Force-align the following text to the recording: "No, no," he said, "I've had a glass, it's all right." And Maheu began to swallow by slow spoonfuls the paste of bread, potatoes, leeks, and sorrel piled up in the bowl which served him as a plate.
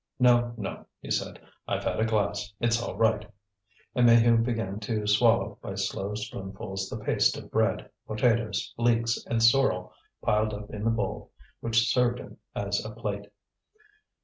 "No, 0.17 0.55
no," 0.57 0.87
he 0.99 1.11
said, 1.11 1.39
"I've 1.67 1.83
had 1.83 1.99
a 1.99 2.05
glass, 2.05 2.51
it's 2.59 2.81
all 2.81 2.95
right." 2.97 3.23
And 3.93 4.07
Maheu 4.07 4.43
began 4.43 4.79
to 4.79 5.05
swallow 5.05 5.59
by 5.61 5.75
slow 5.75 6.15
spoonfuls 6.15 6.89
the 6.89 6.97
paste 6.97 7.37
of 7.37 7.51
bread, 7.51 7.87
potatoes, 8.07 8.73
leeks, 8.77 9.23
and 9.27 9.43
sorrel 9.43 9.93
piled 10.23 10.55
up 10.55 10.71
in 10.73 10.85
the 10.85 10.89
bowl 10.89 11.29
which 11.59 11.87
served 11.93 12.17
him 12.17 12.37
as 12.55 12.83
a 12.83 12.89
plate. 12.89 13.27